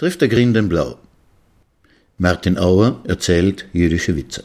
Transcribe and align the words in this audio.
trifft 0.00 0.22
der 0.22 0.28
Grün 0.28 0.54
den 0.54 0.70
Blau. 0.70 0.96
Martin 2.16 2.56
Auer 2.56 3.02
erzählt 3.06 3.66
jüdische 3.74 4.16
Witze. 4.16 4.44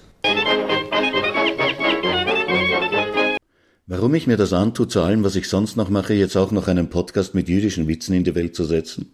Warum 3.87 4.15
ich 4.15 4.27
mir 4.27 4.35
das 4.35 4.51
antue, 4.51 4.89
zu 4.89 4.99
allem, 4.99 5.23
was 5.23 5.37
ich 5.37 5.47
sonst 5.47 5.77
noch 5.77 5.89
mache, 5.89 6.13
jetzt 6.13 6.35
auch 6.35 6.51
noch 6.51 6.67
einen 6.67 6.89
Podcast 6.89 7.35
mit 7.35 7.47
jüdischen 7.47 7.87
Witzen 7.87 8.13
in 8.15 8.25
die 8.25 8.35
Welt 8.35 8.53
zu 8.53 8.65
setzen? 8.65 9.13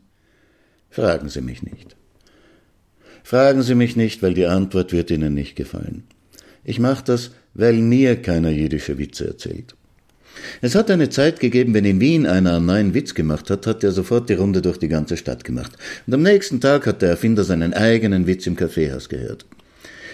Fragen 0.89 1.29
Sie 1.29 1.41
mich 1.41 1.61
nicht. 1.61 1.95
Fragen 3.23 3.61
Sie 3.61 3.75
mich 3.75 3.95
nicht, 3.95 4.23
weil 4.23 4.33
die 4.33 4.47
Antwort 4.47 4.93
wird 4.93 5.11
Ihnen 5.11 5.35
nicht 5.35 5.55
gefallen. 5.55 6.05
Ich 6.63 6.79
mache 6.79 7.03
das, 7.05 7.29
weil 7.53 7.75
mir 7.75 8.19
keiner 8.19 8.49
jüdische 8.49 8.97
Witze 8.97 9.27
erzählt. 9.27 9.75
Es 10.61 10.75
hat 10.75 10.91
eine 10.91 11.09
Zeit 11.09 11.39
gegeben, 11.39 11.73
wenn 11.73 11.85
in 11.85 11.99
Wien 11.99 12.25
einer 12.25 12.55
einen 12.55 12.65
neuen 12.65 12.93
Witz 12.93 13.13
gemacht 13.13 13.49
hat, 13.49 13.67
hat 13.67 13.83
er 13.83 13.91
sofort 13.91 14.29
die 14.29 14.33
Runde 14.33 14.61
durch 14.61 14.77
die 14.77 14.87
ganze 14.87 15.17
Stadt 15.17 15.43
gemacht. 15.43 15.71
Und 16.07 16.13
am 16.13 16.21
nächsten 16.21 16.61
Tag 16.61 16.85
hat 16.85 17.01
der 17.01 17.09
Erfinder 17.09 17.43
seinen 17.43 17.73
eigenen 17.73 18.27
Witz 18.27 18.47
im 18.47 18.55
Kaffeehaus 18.55 19.09
gehört. 19.09 19.45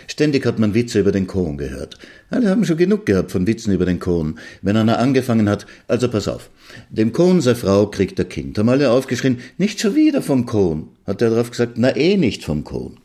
Ständig 0.10 0.46
hat 0.46 0.58
man 0.58 0.74
Witze 0.74 1.02
über 1.02 1.12
den 1.12 1.28
Kohn 1.28 1.58
gehört. 1.58 1.98
Alle 2.30 2.50
haben 2.50 2.64
schon 2.64 2.78
genug 2.78 3.06
gehabt 3.06 3.30
von 3.32 3.46
Witzen 3.46 3.74
über 3.74 3.86
den 3.86 4.00
Kohn. 4.00 4.40
Wenn 4.62 4.78
einer 4.78 5.00
angefangen 5.00 5.50
hat, 5.50 5.66
also 5.90 6.08
pass 6.08 6.30
auf. 6.30 6.50
Dem 6.90 7.12
Kohn 7.12 7.42
sei 7.42 7.56
Frau 7.56 7.88
kriegt 7.88 8.18
er 8.18 8.26
Kind. 8.26 8.58
Haben 8.58 8.70
alle 8.70 8.90
aufgeschrien, 8.90 9.40
nicht 9.58 9.82
schon 9.82 9.96
wieder 9.96 10.22
vom 10.22 10.46
Kohn. 10.46 10.88
Hat 11.06 11.22
er 11.22 11.32
darauf 11.32 11.52
gesagt, 11.52 11.74
na 11.76 11.94
eh 11.96 12.16
nicht 12.16 12.46
vom 12.46 12.64
Kohn. 12.64 12.98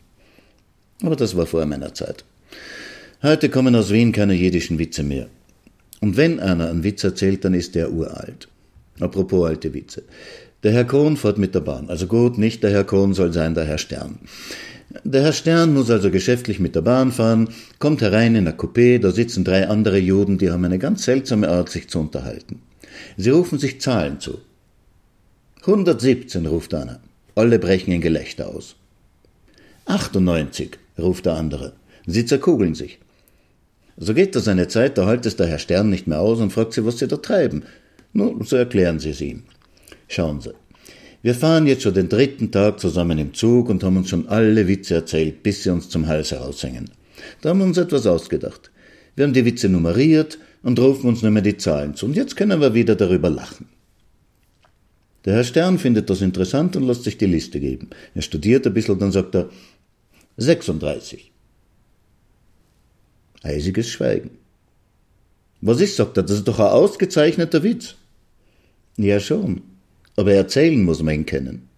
Aber 1.03 1.17
das 1.17 1.37
war 1.37 1.47
vor 1.47 1.67
meiner 1.67 1.92
Zeit. 1.92 2.25
Heute 3.23 3.48
kommen 3.48 3.75
aus 3.75 3.91
Wien 3.92 4.12
keine 4.12 4.34
jüdischen 4.34 4.79
Witze 4.79 5.03
mehr. 5.03 5.29
Und 6.02 6.16
wenn 6.16 6.41
einer 6.41 6.69
einen 6.69 6.83
Witz 6.83 7.05
erzählt, 7.05 7.45
dann 7.45 7.55
ist 7.55 7.77
der 7.77 7.92
uralt. 7.92 8.48
Apropos 8.98 9.47
alte 9.47 9.73
Witze. 9.73 10.02
Der 10.65 10.73
Herr 10.73 10.84
Kohn 10.84 11.17
fährt 11.17 11.39
mit 11.39 11.55
der 11.55 11.61
Bahn. 11.61 11.89
Also 11.89 12.08
gut, 12.08 12.39
nicht 12.39 12.64
der 12.64 12.72
Herr 12.72 12.84
Kohn 12.84 13.14
soll 13.14 13.33
sein 13.33 13.55
der 13.55 13.64
Herr 13.64 13.78
Stern. 13.78 14.19
Der 15.05 15.23
Herr 15.23 15.33
Stern 15.33 15.73
muss 15.73 15.91
also 15.91 16.11
geschäftlich 16.11 16.58
mit 16.58 16.75
der 16.75 16.83
Bahn 16.83 17.12
fahren, 17.12 17.48
kommt 17.78 18.03
herein 18.03 18.34
in 18.34 18.48
ein 18.48 18.56
Coupé, 18.56 18.98
da 18.98 19.12
sitzen 19.12 19.45
drei 19.45 19.69
andere 19.69 19.98
Juden, 19.98 20.39
die 20.39 20.50
haben 20.50 20.64
eine 20.64 20.80
ganz 20.80 21.05
seltsame 21.05 21.48
Art, 21.48 21.70
sich 21.70 21.89
zu 21.89 22.00
unterhalten. 22.00 22.61
Sie 23.17 23.30
rufen 23.30 23.58
sich 23.58 23.80
Zahlen 23.80 24.19
zu. 24.19 24.41
117, 25.61 26.47
ruft 26.47 26.75
einer. 26.75 27.00
Alle 27.36 27.61
brechen 27.61 27.92
in 27.92 28.00
Gelächter 28.00 28.48
aus. 28.48 28.75
98, 29.86 30.78
ruft 30.98 31.27
der 31.27 31.34
andere. 31.34 31.73
Sie 32.06 32.27
zerkugeln 32.27 32.75
sich. 32.75 32.98
So 33.97 34.15
geht 34.15 34.35
das 34.35 34.48
eine 34.48 34.69
Zeit, 34.69 34.98
da 34.98 35.07
hält 35.07 35.27
es 35.27 35.37
der 35.37 35.47
Herr 35.47 35.59
Stern 35.59 35.91
nicht 35.91 36.07
mehr 36.07 36.21
aus 36.21 36.41
und 36.41 36.53
fragt 36.53 36.73
sie, 36.73 36.85
was 36.85 36.98
sie 36.98 37.09
da 37.09 37.17
treiben. 37.17 37.65
Nun, 38.12 38.43
so 38.45 38.57
erklären 38.57 38.98
sie 38.98 39.11
es 39.11 39.21
ihm. 39.21 39.45
Schauen 40.09 40.41
Sie. 40.41 40.53
Wir 41.23 41.35
fahren 41.35 41.67
jetzt 41.67 41.83
schon 41.83 41.95
den 41.95 42.09
dritten 42.09 42.51
Tag 42.51 42.81
zusammen 42.81 43.17
im 43.19 43.33
Zug 43.33 43.69
und 43.69 43.85
haben 43.85 43.97
uns 43.97 44.09
schon 44.09 44.29
alle 44.29 44.67
Witze 44.67 44.95
erzählt, 44.95 45.43
bis 45.43 45.63
sie 45.63 45.70
uns 45.70 45.89
zum 45.89 46.09
Hals 46.09 46.33
heraushängen. 46.33 46.91
Da 47.41 47.51
haben 47.51 47.61
wir 47.61 47.67
uns 47.67 47.79
etwas 47.79 48.07
ausgedacht. 48.07 48.70
Wir 49.15 49.25
haben 49.25 49.33
die 49.33 49.45
Witze 49.45 49.69
nummeriert 49.69 50.39
und 50.63 50.81
rufen 50.81 51.09
uns 51.09 51.23
nicht 51.23 51.31
mehr 51.31 51.43
die 51.43 51.57
Zahlen 51.57 51.95
zu. 51.95 52.07
Und 52.07 52.17
jetzt 52.17 52.37
können 52.37 52.61
wir 52.61 52.75
wieder 52.75 52.97
darüber 52.97 53.31
lachen. 53.31 53.69
Der 55.25 55.35
Herr 55.35 55.45
Stern 55.45 55.79
findet 55.79 56.11
das 56.11 56.20
interessant 56.20 56.75
und 56.77 56.87
lässt 56.87 57.05
sich 57.05 57.19
die 57.19 57.27
Liste 57.27 57.61
geben. 57.61 57.91
Er 58.15 58.23
studiert 58.23 58.67
ein 58.67 58.75
bisschen, 58.75 58.98
dann 58.98 59.13
sagt 59.13 59.35
er 59.37 59.48
36. 60.39 61.31
Eisiges 63.43 63.89
Schweigen. 63.89 64.31
Was 65.61 65.81
ist, 65.81 65.97
sagt 65.97 66.17
er, 66.17 66.23
das 66.23 66.39
ist 66.39 66.48
doch 66.48 66.59
ein 66.59 66.67
ausgezeichneter 66.67 67.62
Witz. 67.62 67.97
Ja 68.97 69.21
schon, 69.21 69.62
aber 70.17 70.33
erzählen 70.33 70.83
muss 70.83 71.03
man 71.03 71.15
ihn 71.15 71.27
kennen. 71.27 71.69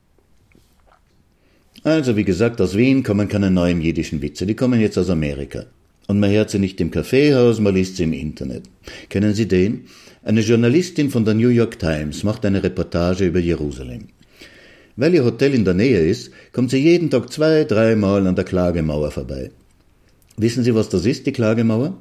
Also, 1.82 2.16
wie 2.16 2.24
gesagt, 2.24 2.60
aus 2.60 2.76
Wien 2.76 3.02
kommen 3.02 3.28
keine 3.28 3.50
neuen 3.50 3.82
jüdischen 3.82 4.22
Witze, 4.22 4.46
die 4.46 4.56
kommen 4.56 4.80
jetzt 4.80 4.96
aus 4.96 5.10
Amerika. 5.10 5.66
Und 6.06 6.18
man 6.18 6.30
hört 6.30 6.50
sie 6.50 6.58
nicht 6.58 6.80
im 6.80 6.90
Kaffeehaus, 6.90 7.60
man 7.60 7.74
liest 7.74 7.96
sie 7.96 8.04
im 8.04 8.12
Internet. 8.12 8.64
Kennen 9.08 9.34
Sie 9.34 9.48
den? 9.48 9.86
Eine 10.22 10.40
Journalistin 10.40 11.10
von 11.10 11.24
der 11.24 11.34
New 11.34 11.48
York 11.48 11.78
Times 11.78 12.24
macht 12.24 12.44
eine 12.44 12.62
Reportage 12.62 13.26
über 13.26 13.38
Jerusalem. 13.38 14.08
Weil 14.96 15.14
ihr 15.14 15.24
Hotel 15.24 15.54
in 15.54 15.64
der 15.64 15.74
Nähe 15.74 16.00
ist, 16.06 16.30
kommt 16.52 16.70
sie 16.70 16.78
jeden 16.78 17.10
Tag 17.10 17.32
zwei, 17.32 17.64
dreimal 17.64 18.26
an 18.26 18.36
der 18.36 18.44
Klagemauer 18.44 19.10
vorbei. 19.10 19.50
Wissen 20.36 20.64
Sie, 20.64 20.74
was 20.74 20.88
das 20.88 21.06
ist, 21.06 21.26
die 21.26 21.32
Klagemauer? 21.32 21.96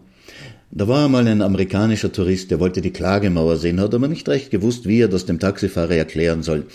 Da 0.72 0.88
war 0.88 1.06
einmal 1.06 1.28
ein 1.28 1.44
amerikanischer 1.44 2.12
Tourist, 2.12 2.50
der 2.50 2.60
wollte 2.60 2.82
die 2.82 2.92
Klagemauer 2.92 3.58
sehen, 3.58 3.80
hat 3.80 3.94
aber 3.94 4.08
nicht 4.08 4.28
recht 4.28 4.50
gewusst, 4.50 4.88
wie 4.88 5.02
er 5.02 5.08
das 5.08 5.28
dem 5.28 5.38
Taxifahrer 5.38 5.96
erklären 5.96 6.42
soll. 6.42 6.66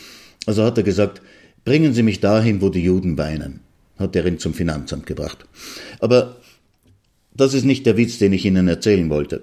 Also 0.47 0.62
hat 0.62 0.78
er 0.78 0.84
gesagt, 0.84 1.20
bringen 1.64 1.94
Sie 1.94 2.04
mich 2.04 2.20
dahin, 2.20 2.60
wo 2.60 2.68
die 2.68 2.84
Juden 2.84 3.18
weinen. 3.18 3.60
Hat 3.98 4.14
er 4.14 4.24
ihn 4.26 4.38
zum 4.38 4.54
Finanzamt 4.54 5.06
gebracht. 5.06 5.47
Aber 5.98 6.36
das 7.34 7.54
ist 7.54 7.64
nicht 7.64 7.86
der 7.86 7.97
Witz, 7.97 8.18
den 8.18 8.32
ich 8.32 8.44
Ihnen 8.44 8.68
erzählen 8.68 9.10
wollte. 9.10 9.42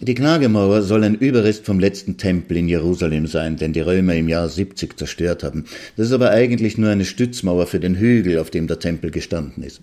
Die 0.00 0.14
Klagemauer 0.14 0.80
soll 0.80 1.04
ein 1.04 1.14
Überrest 1.14 1.66
vom 1.66 1.78
letzten 1.78 2.16
Tempel 2.16 2.56
in 2.56 2.68
Jerusalem 2.68 3.26
sein, 3.26 3.58
den 3.58 3.74
die 3.74 3.80
Römer 3.80 4.14
im 4.14 4.28
Jahr 4.28 4.48
70 4.48 4.96
zerstört 4.96 5.42
haben. 5.42 5.66
Das 5.96 6.06
ist 6.06 6.12
aber 6.12 6.30
eigentlich 6.30 6.78
nur 6.78 6.88
eine 6.88 7.04
Stützmauer 7.04 7.66
für 7.66 7.80
den 7.80 7.96
Hügel, 7.96 8.38
auf 8.38 8.50
dem 8.50 8.66
der 8.66 8.78
Tempel 8.78 9.10
gestanden 9.10 9.62
ist. 9.62 9.82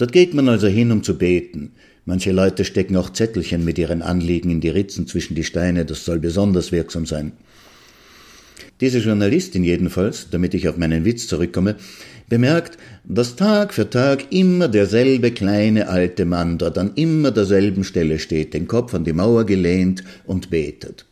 Dort 0.00 0.12
geht 0.12 0.32
man 0.32 0.48
also 0.48 0.66
hin, 0.66 0.92
um 0.92 1.02
zu 1.02 1.18
beten. 1.18 1.72
Manche 2.06 2.32
Leute 2.32 2.64
stecken 2.64 2.96
auch 2.96 3.10
Zettelchen 3.10 3.66
mit 3.66 3.76
ihren 3.76 4.00
Anliegen 4.00 4.48
in 4.48 4.62
die 4.62 4.70
Ritzen 4.70 5.06
zwischen 5.06 5.34
die 5.34 5.44
Steine, 5.44 5.84
das 5.84 6.06
soll 6.06 6.18
besonders 6.18 6.72
wirksam 6.72 7.04
sein. 7.04 7.32
Diese 8.80 9.00
Journalistin 9.00 9.62
jedenfalls, 9.62 10.28
damit 10.30 10.54
ich 10.54 10.68
auf 10.70 10.78
meinen 10.78 11.04
Witz 11.04 11.26
zurückkomme, 11.26 11.76
bemerkt, 12.30 12.78
dass 13.04 13.36
Tag 13.36 13.74
für 13.74 13.90
Tag 13.90 14.32
immer 14.32 14.68
derselbe 14.68 15.32
kleine 15.32 15.90
alte 15.90 16.24
Mann 16.24 16.56
dort 16.56 16.78
an 16.78 16.92
immer 16.94 17.30
derselben 17.30 17.84
Stelle 17.84 18.18
steht, 18.18 18.54
den 18.54 18.68
Kopf 18.68 18.94
an 18.94 19.04
die 19.04 19.12
Mauer 19.12 19.44
gelehnt 19.44 20.02
und 20.24 20.48
betet. 20.48 21.04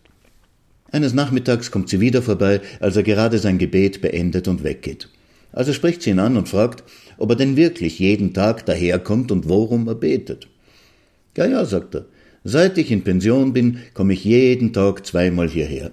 Eines 0.91 1.13
Nachmittags 1.13 1.71
kommt 1.71 1.91
sie 1.91 2.01
wieder 2.01 2.23
vorbei, 2.23 2.63
als 2.81 2.97
er 2.97 3.03
gerade 3.03 3.39
sein 3.39 3.59
Gebet 3.59 4.01
beendet 4.01 4.49
und 4.49 4.65
weggeht. 4.65 5.11
Also 5.53 5.73
spricht 5.73 6.03
sie 6.03 6.11
ihn 6.11 6.19
an 6.19 6.37
und 6.37 6.49
fragt, 6.49 6.85
ob 7.19 7.31
er 7.31 7.37
denn 7.37 7.57
wirklich 7.57 7.99
jeden 7.99 8.33
Tag 8.33 8.65
daherkommt 8.67 9.31
und 9.31 9.49
worum 9.49 9.87
er 9.89 9.95
betet. 9.95 10.49
Ja, 11.37 11.47
ja, 11.47 11.65
sagt 11.65 11.95
er, 11.95 12.07
seit 12.45 12.79
ich 12.79 12.91
in 12.91 13.03
Pension 13.03 13.53
bin, 13.53 13.79
komme 13.95 14.15
ich 14.15 14.25
jeden 14.25 14.73
Tag 14.73 15.07
zweimal 15.07 15.49
hierher. 15.49 15.91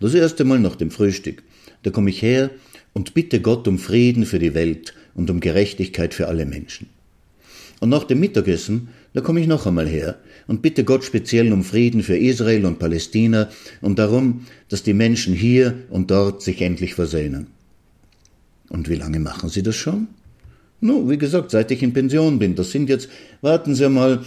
Das 0.00 0.14
erste 0.14 0.44
Mal 0.44 0.60
nach 0.60 0.76
dem 0.76 0.90
Frühstück. 0.90 1.42
Da 1.82 1.90
komme 1.90 2.10
ich 2.10 2.22
her 2.22 2.50
und 2.92 3.14
bitte 3.14 3.40
Gott 3.40 3.68
um 3.68 3.78
Frieden 3.78 4.24
für 4.24 4.38
die 4.38 4.54
Welt 4.54 4.94
und 5.14 5.30
um 5.30 5.40
Gerechtigkeit 5.40 6.14
für 6.14 6.28
alle 6.28 6.46
Menschen. 6.46 6.88
Und 7.80 7.90
nach 7.90 8.04
dem 8.04 8.20
Mittagessen, 8.20 8.88
da 9.12 9.20
komme 9.20 9.40
ich 9.40 9.46
noch 9.46 9.66
einmal 9.66 9.86
her 9.86 10.18
und 10.46 10.62
bitte 10.62 10.84
Gott 10.84 11.04
speziell 11.04 11.52
um 11.52 11.62
Frieden 11.62 12.02
für 12.02 12.16
Israel 12.16 12.64
und 12.64 12.78
Palästina 12.78 13.50
und 13.80 13.98
darum, 13.98 14.46
dass 14.68 14.82
die 14.82 14.94
Menschen 14.94 15.34
hier 15.34 15.74
und 15.90 16.10
dort 16.10 16.42
sich 16.42 16.62
endlich 16.62 16.94
versöhnen. 16.94 17.48
Und 18.70 18.88
wie 18.88 18.94
lange 18.94 19.20
machen 19.20 19.50
Sie 19.50 19.62
das 19.62 19.76
schon? 19.76 20.08
No, 20.84 21.08
wie 21.08 21.16
gesagt, 21.16 21.50
seit 21.50 21.70
ich 21.70 21.82
in 21.82 21.94
Pension 21.94 22.38
bin. 22.38 22.56
Das 22.56 22.70
sind 22.70 22.90
jetzt, 22.90 23.08
warten 23.40 23.74
Sie 23.74 23.88
mal, 23.88 24.22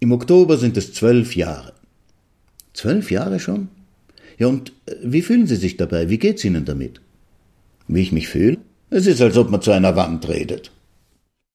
im 0.00 0.10
Oktober 0.10 0.58
sind 0.58 0.76
es 0.76 0.92
zwölf 0.92 1.36
Jahre. 1.36 1.74
Zwölf 2.74 3.12
Jahre 3.12 3.38
schon? 3.38 3.68
Ja, 4.36 4.48
und 4.48 4.72
äh, 4.86 4.96
wie 5.04 5.22
fühlen 5.22 5.46
Sie 5.46 5.54
sich 5.54 5.76
dabei? 5.76 6.10
Wie 6.10 6.18
geht's 6.18 6.44
Ihnen 6.44 6.64
damit? 6.64 7.00
Wie 7.86 8.00
ich 8.00 8.10
mich 8.10 8.26
fühle? 8.26 8.58
Es 8.90 9.06
ist, 9.06 9.22
als 9.22 9.36
ob 9.36 9.50
man 9.50 9.62
zu 9.62 9.70
einer 9.70 9.94
Wand 9.94 10.28
redet. 10.28 10.71